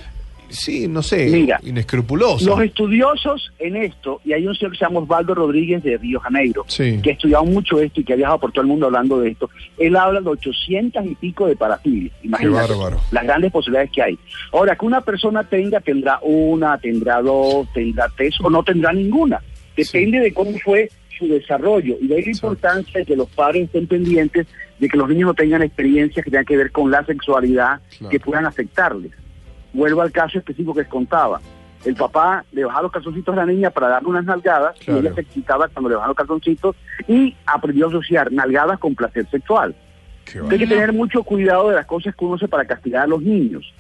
Sí, 0.49 0.87
no 0.87 1.01
sé, 1.01 1.27
Mira, 1.29 1.59
inescrupulosa. 1.63 2.45
Los 2.45 2.61
estudiosos 2.61 3.51
en 3.59 3.75
esto, 3.77 4.19
y 4.25 4.33
hay 4.33 4.45
un 4.47 4.55
señor 4.55 4.71
que 4.73 4.77
se 4.79 4.85
llama 4.85 4.99
Osvaldo 4.99 5.33
Rodríguez 5.35 5.83
de 5.83 5.97
Río 5.97 6.19
Janeiro, 6.19 6.65
Sí. 6.67 6.99
que 7.01 7.11
ha 7.11 7.13
estudiado 7.13 7.45
mucho 7.45 7.79
esto 7.79 8.01
y 8.01 8.03
que 8.03 8.13
ha 8.13 8.15
viajado 8.17 8.39
por 8.39 8.51
todo 8.51 8.61
el 8.63 8.67
mundo 8.67 8.87
hablando 8.87 9.19
de 9.19 9.29
esto. 9.31 9.49
Él 9.77 9.95
habla 9.95 10.21
de 10.21 10.29
800 10.29 11.05
y 11.05 11.15
pico 11.15 11.47
de 11.47 11.55
parafilias. 11.55 12.13
Imagínate 12.23 12.73
bárbaro. 12.73 12.99
las 13.11 13.23
grandes 13.23 13.51
posibilidades 13.51 13.91
que 13.91 14.01
hay. 14.01 14.19
Ahora, 14.51 14.75
que 14.75 14.85
una 14.85 15.01
persona 15.01 15.43
tenga, 15.43 15.79
tendrá 15.79 16.19
una, 16.21 16.77
tendrá 16.77 17.21
dos, 17.21 17.67
tendrá 17.73 18.07
tres 18.15 18.35
o 18.41 18.49
no 18.49 18.63
tendrá 18.63 18.91
ninguna. 18.93 19.41
Depende 19.75 20.19
de 20.19 20.33
cómo 20.33 20.51
fue 20.63 20.89
su 21.17 21.27
desarrollo. 21.27 21.95
Y 22.01 22.07
de 22.07 22.15
ahí 22.15 22.23
la 22.25 22.31
importancia 22.31 22.99
de 22.99 23.05
que 23.05 23.15
los 23.15 23.29
padres 23.29 23.63
estén 23.65 23.87
pendientes 23.87 24.47
de 24.79 24.87
que 24.87 24.97
los 24.97 25.09
niños 25.09 25.27
no 25.27 25.33
tengan 25.33 25.61
experiencias 25.61 26.23
que 26.23 26.31
tengan 26.31 26.45
que 26.45 26.55
ver 26.55 26.71
con 26.71 26.89
la 26.89 27.03
sexualidad 27.05 27.81
Claro. 27.97 28.09
que 28.09 28.19
puedan 28.19 28.45
afectarles. 28.45 29.11
Vuelvo 29.73 30.01
al 30.01 30.11
caso 30.11 30.37
específico 30.37 30.73
que 30.73 30.81
les 30.81 30.89
contaba. 30.89 31.39
El 31.85 31.95
papá 31.95 32.43
le 32.51 32.65
bajaba 32.65 32.83
los 32.83 32.91
calzoncitos 32.91 33.33
a 33.33 33.37
la 33.37 33.45
niña 33.45 33.69
para 33.69 33.87
darle 33.87 34.09
unas 34.09 34.25
nalgadas 34.25 34.77
Claro. 34.79 34.99
y 34.99 35.05
ella 35.05 35.15
se 35.15 35.21
excitaba 35.21 35.67
cuando 35.69 35.89
le 35.89 35.95
bajaba 35.95 36.09
los 36.09 36.17
calzoncitos 36.17 36.75
y 37.07 37.35
aprendió 37.45 37.85
a 37.85 37.89
asociar 37.89 38.31
nalgadas 38.31 38.79
con 38.79 38.95
placer 38.95 39.29
sexual. 39.29 39.73
Hay 40.49 40.57
que 40.59 40.67
tener 40.67 40.93
mucho 40.93 41.23
cuidado 41.23 41.69
de 41.69 41.75
las 41.75 41.85
cosas 41.85 42.13
que 42.15 42.25
uno 42.25 42.35
hace 42.35 42.47
para 42.47 42.65
castigar 42.65 43.03
a 43.03 43.07
los 43.07 43.21
niños. 43.21 43.73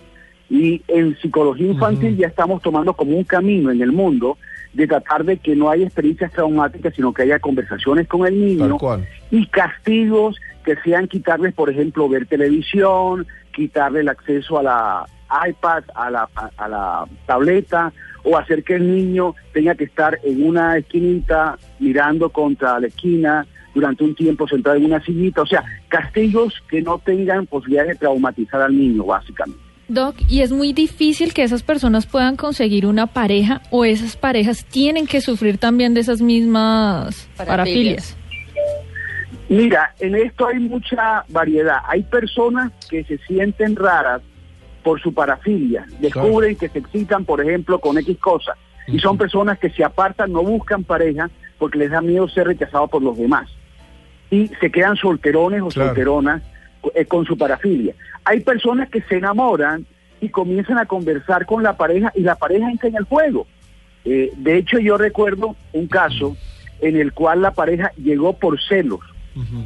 Y 0.49 0.81
en 0.87 1.15
psicología 1.19 1.67
infantil 1.67 2.17
ya 2.17 2.27
estamos 2.27 2.61
tomando 2.61 2.93
como 2.93 3.15
un 3.15 3.23
camino 3.23 3.69
en 3.69 3.81
el 3.81 3.91
mundo 3.91 4.37
de 4.73 4.87
tratar 4.87 5.23
de 5.25 5.37
que 5.37 5.55
no 5.55 5.69
haya 5.69 5.85
experiencias 5.85 6.31
traumáticas, 6.31 6.93
sino 6.95 7.13
que 7.13 7.23
haya 7.23 7.37
conversaciones 7.39 8.07
con 8.07 8.25
el 8.25 8.39
niño 8.39 8.77
y 9.29 9.45
castigos 9.47 10.37
que 10.63 10.75
sean 10.77 11.07
quitarles, 11.07 11.53
por 11.53 11.69
ejemplo, 11.69 12.09
ver 12.09 12.25
televisión, 12.25 13.27
quitarle 13.53 13.99
el 13.99 14.09
acceso 14.09 14.57
a 14.57 14.63
la 14.63 15.05
iPad, 15.47 15.83
a 15.95 16.09
la, 16.09 16.29
a, 16.57 16.67
la 16.67 17.05
tableta, 17.25 17.91
o 18.23 18.37
hacer 18.37 18.63
que 18.63 18.75
el 18.75 18.95
niño 18.95 19.35
tenga 19.53 19.75
que 19.75 19.85
estar 19.85 20.19
en 20.23 20.43
una 20.43 20.77
esquinita 20.77 21.57
mirando 21.79 22.29
contra 22.29 22.79
la 22.79 22.87
esquina 22.87 23.45
durante 23.73 24.03
un 24.03 24.15
tiempo 24.15 24.47
sentado 24.47 24.75
en 24.75 24.85
una 24.85 25.03
sillita. 25.03 25.41
O 25.41 25.45
sea, 25.45 25.63
castigos 25.87 26.53
que 26.69 26.81
no 26.81 26.99
tengan 26.99 27.45
posibilidad 27.47 27.85
de 27.85 27.95
traumatizar 27.95 28.61
al 28.61 28.77
niño, 28.77 29.05
básicamente. 29.05 29.63
Doc, 29.87 30.15
y 30.27 30.41
es 30.41 30.51
muy 30.51 30.71
difícil 30.71 31.33
que 31.33 31.41
esas 31.41 31.63
personas 31.63 32.05
puedan 32.05 32.35
conseguir 32.35 32.85
una 32.85 33.07
pareja 33.07 33.61
o 33.71 33.85
esas 33.85 34.15
parejas 34.15 34.63
tienen 34.65 35.07
que 35.07 35.19
sufrir 35.19 35.57
también 35.57 35.95
de 35.95 36.01
esas 36.01 36.21
mismas 36.21 37.27
Parafilias. 37.35 38.15
parafilias. 38.15 38.17
Mira, 39.49 39.95
en 39.99 40.13
esto 40.13 40.47
hay 40.47 40.59
mucha 40.59 41.25
variedad. 41.29 41.79
Hay 41.87 42.03
personas 42.03 42.71
que 42.87 43.03
se 43.05 43.17
sienten 43.27 43.75
raras 43.75 44.21
por 44.83 45.01
su 45.01 45.13
parafilia, 45.13 45.85
descubren 45.99 46.55
que 46.55 46.69
se 46.69 46.79
excitan, 46.79 47.25
por 47.25 47.41
ejemplo, 47.41 47.79
con 47.79 47.97
X 47.97 48.17
cosas, 48.19 48.57
y 48.87 48.99
son 48.99 49.17
personas 49.17 49.59
que 49.59 49.69
se 49.69 49.83
apartan, 49.83 50.31
no 50.31 50.41
buscan 50.43 50.83
pareja 50.83 51.29
porque 51.57 51.77
les 51.77 51.91
da 51.91 52.01
miedo 52.01 52.27
ser 52.27 52.47
rechazados 52.47 52.89
por 52.89 53.03
los 53.03 53.17
demás. 53.17 53.49
Y 54.31 54.47
se 54.59 54.71
quedan 54.71 54.95
solterones 54.95 55.61
o 55.61 55.67
Claro. 55.67 55.89
solteronas 55.89 56.41
eh, 56.95 57.05
con 57.05 57.25
su 57.25 57.37
parafilia. 57.37 57.93
Hay 58.23 58.39
personas 58.39 58.89
que 58.89 59.01
se 59.01 59.17
enamoran 59.17 59.85
y 60.21 60.29
comienzan 60.29 60.77
a 60.77 60.85
conversar 60.85 61.45
con 61.45 61.61
la 61.63 61.75
pareja 61.77 62.11
y 62.15 62.21
la 62.21 62.35
pareja 62.35 62.69
entra 62.71 62.89
en 62.89 62.95
el 62.95 63.03
juego. 63.03 63.47
Eh, 64.05 64.31
de 64.37 64.57
hecho, 64.57 64.79
yo 64.79 64.97
recuerdo 64.97 65.55
un 65.73 65.87
caso 65.87 66.35
en 66.81 66.95
el 66.95 67.11
cual 67.13 67.41
la 67.41 67.51
pareja 67.51 67.91
llegó 67.97 68.33
por 68.33 68.59
celos, 68.61 69.01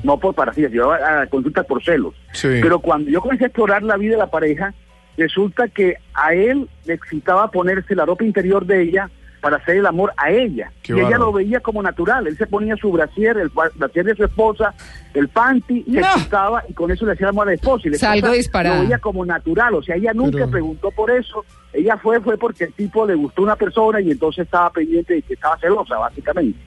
no 0.03 0.19
por 0.19 0.33
parafilia, 0.35 0.69
llegó 0.69 0.91
a 0.91 1.21
a 1.21 1.27
consulta 1.27 1.63
por 1.63 1.83
celos. 1.83 2.13
Sí. 2.33 2.47
Pero 2.61 2.79
cuando 2.79 3.09
yo 3.11 3.21
comencé 3.21 3.45
a 3.45 3.47
explorar 3.47 3.83
la 3.83 3.97
vida 3.97 4.13
de 4.13 4.17
la 4.17 4.31
pareja, 4.31 4.73
resulta 5.17 5.67
que 5.67 5.95
a 6.13 6.33
él 6.33 6.67
le 6.85 6.93
excitaba 6.93 7.49
ponerse 7.51 7.95
la 7.95 8.05
ropa 8.05 8.23
interior 8.23 8.65
de 8.65 8.81
ella 8.83 9.09
para 9.41 9.57
hacer 9.57 9.75
el 9.75 9.85
amor 9.85 10.13
a 10.15 10.31
ella. 10.31 10.71
Qué 10.81 10.93
y 10.93 10.95
ella 10.95 11.03
bárbaro. 11.03 11.25
lo 11.25 11.33
veía 11.33 11.59
como 11.59 11.83
natural. 11.83 12.27
Él 12.27 12.37
se 12.37 12.47
ponía 12.47 12.77
su 12.77 12.89
brasier, 12.93 13.37
el 13.37 13.51
brasier 13.75 14.05
de 14.05 14.15
su 14.15 14.23
esposa, 14.23 14.73
el 15.13 15.27
panty, 15.27 15.83
se 15.83 15.99
No. 15.99 16.07
excitaba 16.07 16.63
y 16.69 16.73
con 16.73 16.89
eso 16.91 17.05
le 17.05 17.11
hacía 17.11 17.25
el 17.25 17.29
amor 17.31 17.47
a 17.47 17.51
la 17.51 17.55
esposa. 17.55 17.87
Y 17.87 17.91
la 17.91 17.97
Salgo 17.97 18.27
esposa. 18.29 18.63
Lo 18.63 18.81
veía 18.83 18.99
como 18.99 19.25
natural. 19.25 19.73
O 19.75 19.83
sea, 19.83 19.97
ella 19.97 20.13
nunca 20.13 20.37
Pero- 20.37 20.49
preguntó 20.51 20.91
por 20.91 21.11
eso. 21.11 21.43
Ella 21.73 21.97
fue, 21.97 22.21
fue 22.21 22.37
porque 22.37 22.63
el 22.65 22.73
tipo 22.73 23.05
le 23.05 23.15
gustó 23.15 23.41
una 23.41 23.57
persona 23.57 23.99
y 23.99 24.11
entonces 24.11 24.45
estaba 24.45 24.69
pendiente 24.69 25.15
de 25.15 25.21
que 25.23 25.33
estaba 25.33 25.57
celosa, 25.57 25.97
básicamente. 25.97 26.57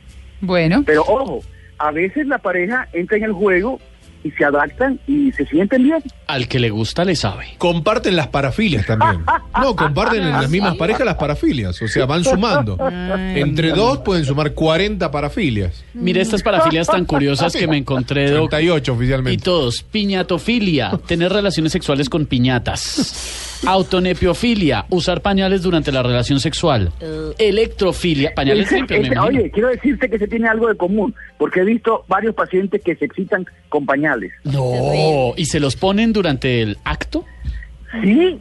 Bueno, 0.42 0.82
Pero 0.84 1.00
ojo, 1.02 1.40
a 1.78 1.90
veces 1.92 2.26
la 2.26 2.36
pareja 2.38 2.88
entra 2.92 3.16
en 3.16 3.24
el 3.24 3.32
juego 3.32 3.80
y 4.25 4.30
se 4.32 4.44
adaptan 4.44 4.99
y 5.06 5.32
se 5.32 5.46
sienten 5.46 5.85
bien. 5.85 6.02
Al 6.26 6.49
que 6.49 6.58
le 6.58 6.70
gusta 6.70 7.04
le 7.04 7.14
sabe. 7.16 7.54
Comparten 7.58 8.16
las 8.16 8.28
parafilias 8.28 8.87
también. 8.87 9.25
No, 9.61 9.76
comparten 9.76 10.23
en 10.23 10.32
las 10.32 10.50
mismas 10.50 10.76
parejas 10.76 11.04
las 11.06 11.16
parafilias. 11.16 11.80
O 11.80 11.88
sea, 11.88 12.06
van 12.06 12.25
sumando. 12.25 12.76
Entre 13.35 13.70
dos 13.70 13.99
pueden 13.99 14.25
sumar 14.25 14.52
40 14.52 15.11
parafilias. 15.11 15.85
Mire 15.94 16.20
estas 16.20 16.42
parafilias 16.42 16.87
tan 16.87 17.04
curiosas 17.04 17.52
que 17.52 17.66
me 17.66 17.76
encontré, 17.76 18.30
Doc. 18.30 18.50
38 18.50 18.92
Y 18.92 18.94
oficialmente. 18.94 19.44
todos, 19.44 19.82
piñatofilia, 19.82 20.90
tener 21.06 21.32
relaciones 21.32 21.73
sexuales 21.73 22.08
con 22.08 22.26
piñatas. 22.26 23.45
Autonepiofilia, 23.64 24.86
usar 24.90 25.20
pañales 25.22 25.62
durante 25.62 25.90
la 25.92 26.02
relación 26.02 26.40
sexual. 26.40 26.92
Electrofilia, 27.38 28.32
pañales 28.34 28.70
limpios, 28.70 29.00
me 29.00 29.06
ese- 29.06 29.14
imagino. 29.14 29.38
oye, 29.40 29.50
quiero 29.50 29.68
decirte 29.68 30.10
que 30.10 30.18
se 30.18 30.28
tiene 30.28 30.48
algo 30.48 30.68
de 30.68 30.76
común, 30.76 31.14
porque 31.38 31.60
he 31.60 31.64
visto 31.64 32.04
varios 32.08 32.34
pacientes 32.34 32.82
que 32.82 32.96
se 32.96 33.04
excitan 33.04 33.46
con 33.68 33.86
pañales. 33.86 34.32
No, 34.44 35.32
¿y 35.36 35.44
se 35.46 35.60
los 35.60 35.76
ponen 35.76 36.12
durante 36.12 36.62
el 36.62 36.78
acto? 36.84 37.25
Sí, 38.02 38.10
y 38.10 38.40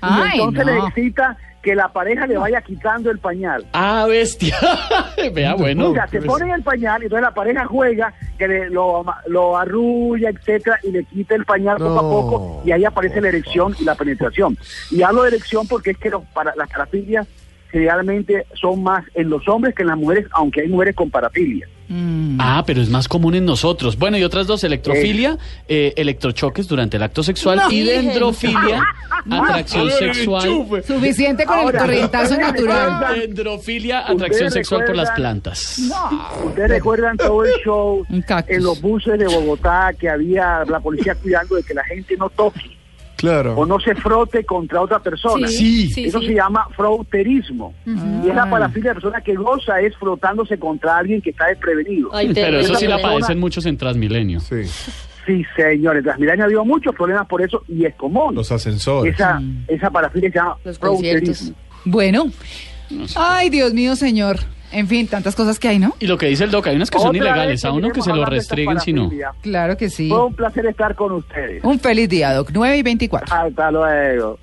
Ay, 0.00 0.38
entonces 0.38 0.66
no. 0.66 0.72
le 0.72 0.78
excita 0.88 1.36
que 1.66 1.74
la 1.74 1.88
pareja 1.88 2.28
le 2.28 2.38
vaya 2.38 2.60
quitando 2.60 3.10
el 3.10 3.18
pañal. 3.18 3.66
Ah, 3.72 4.06
bestia. 4.08 4.54
Vea, 5.34 5.54
bueno. 5.54 5.88
Mira, 5.88 6.06
se 6.06 6.22
ponen 6.22 6.52
el 6.52 6.62
pañal 6.62 7.02
y 7.02 7.06
entonces 7.06 7.22
la 7.24 7.34
pareja 7.34 7.64
juega, 7.64 8.14
que 8.38 8.46
le- 8.46 8.70
lo, 8.70 9.04
lo 9.26 9.58
arrulla, 9.58 10.30
etcétera, 10.30 10.78
y 10.84 10.92
le 10.92 11.02
quita 11.02 11.34
el 11.34 11.44
pañal 11.44 11.78
poco 11.78 11.98
a 11.98 12.02
poco 12.02 12.62
y 12.64 12.70
ahí 12.70 12.84
aparece 12.84 13.20
la 13.20 13.30
erección 13.30 13.74
y 13.80 13.84
la 13.84 13.96
penetración. 13.96 14.56
Y 14.92 15.02
hablo 15.02 15.22
de 15.22 15.30
erección 15.30 15.66
porque 15.66 15.90
es 15.90 15.98
que 15.98 16.08
los, 16.08 16.22
para, 16.26 16.54
las 16.54 16.70
parafilias 16.70 17.26
generalmente 17.72 18.46
son 18.54 18.84
más 18.84 19.04
en 19.14 19.28
los 19.28 19.48
hombres 19.48 19.74
que 19.74 19.82
en 19.82 19.88
las 19.88 19.98
mujeres, 19.98 20.26
aunque 20.30 20.60
hay 20.60 20.68
mujeres 20.68 20.94
con 20.94 21.10
parafilia. 21.10 21.66
Mm. 21.88 22.38
Ah, 22.40 22.64
pero 22.66 22.82
es 22.82 22.88
más 22.88 23.08
común 23.08 23.34
en 23.34 23.44
nosotros. 23.44 23.96
Bueno, 23.98 24.18
y 24.18 24.24
otras 24.24 24.46
dos, 24.46 24.64
electrofilia, 24.64 25.38
eh, 25.68 25.92
electrochoques 25.96 26.66
durante 26.68 26.96
el 26.96 27.02
acto 27.02 27.22
sexual 27.22 27.58
No. 27.58 27.70
y 27.70 27.80
dendrofilia, 27.84 28.82
atracción 29.30 29.90
sexual. 29.90 30.66
suficiente 30.86 31.44
con 31.44 31.58
Ahora, 31.58 31.78
el 31.80 31.84
corrientazo 31.86 32.36
natural. 32.36 33.20
Dendrofilia, 33.20 34.06
atracción 34.06 34.50
sexual 34.50 34.84
por 34.84 34.96
las 34.96 35.10
plantas. 35.12 35.78
Ustedes 36.44 36.70
recuerdan 36.70 37.16
todo 37.16 37.44
el 37.44 37.52
show 37.64 38.04
en 38.10 38.62
los 38.62 38.80
buses 38.80 39.18
de 39.18 39.26
Bogotá 39.26 39.92
que 39.98 40.08
había 40.08 40.64
la 40.64 40.80
policía 40.80 41.14
cuidando 41.14 41.56
de 41.56 41.62
que 41.62 41.74
la 41.74 41.84
gente 41.84 42.16
no 42.16 42.28
toque 42.30 42.75
o 43.56 43.66
no 43.66 43.80
se 43.80 43.94
frote 43.94 44.44
contra 44.44 44.80
otra 44.82 44.98
persona. 45.00 45.48
Sí. 45.48 45.90
sí, 45.90 46.06
Eso 46.06 46.20
sí. 46.20 46.28
se 46.28 46.34
llama 46.34 46.68
frauterismo. 46.76 47.74
Y 47.86 48.28
es 48.28 48.34
la 48.34 48.48
parafilia 48.48 48.90
de 48.90 48.94
persona 48.94 49.20
que 49.20 49.34
goza 49.34 49.80
es 49.80 49.96
frotándose 49.96 50.58
contra 50.58 50.98
alguien 50.98 51.20
que 51.20 51.30
está 51.30 51.46
desprevenido. 51.46 52.10
Ay, 52.14 52.32
Pero 52.34 52.58
eso 52.58 52.74
sí 52.74 52.86
la 52.86 53.00
padecen 53.00 53.38
muchos 53.38 53.66
en 53.66 53.76
Transmilenio. 53.76 54.40
Sí. 54.40 54.62
Sí, 55.26 55.44
señores. 55.56 56.04
Transmilenio 56.04 56.44
ha 56.44 56.46
habido 56.46 56.64
muchos 56.64 56.94
problemas 56.94 57.26
por 57.26 57.42
eso 57.42 57.64
y 57.68 57.84
es 57.84 57.94
común. 57.96 58.34
Los 58.34 58.52
ascensores. 58.52 59.14
Esa, 59.14 59.42
esa 59.66 59.90
parafilia 59.90 60.30
se 60.30 60.38
llama 60.38 60.56
Los. 60.64 61.52
Bueno. 61.84 62.30
Ay, 63.16 63.50
Dios 63.50 63.74
mío, 63.74 63.96
señor. 63.96 64.38
En 64.72 64.88
fin, 64.88 65.06
tantas 65.06 65.34
cosas 65.34 65.58
que 65.58 65.68
hay, 65.68 65.78
¿no? 65.78 65.94
Y 66.00 66.06
lo 66.06 66.18
que 66.18 66.26
dice 66.26 66.44
el 66.44 66.50
doc, 66.50 66.66
hay 66.66 66.76
unas 66.76 66.90
que 66.90 66.98
son 66.98 67.14
ilegales, 67.14 67.64
a 67.64 67.72
uno 67.72 67.90
que 67.90 68.02
se 68.02 68.12
lo 68.12 68.24
restringen 68.24 68.80
si 68.80 68.92
no. 68.92 69.10
Claro 69.40 69.76
que 69.76 69.90
sí. 69.90 70.08
Fue 70.08 70.26
un 70.26 70.34
placer 70.34 70.66
estar 70.66 70.94
con 70.94 71.12
ustedes. 71.12 71.62
Un 71.64 71.78
feliz 71.78 72.08
día, 72.08 72.32
Doc. 72.32 72.50
9 72.52 72.76
y 72.76 72.82
24. 72.82 73.34
Hasta 73.34 73.70
luego. 73.70 74.38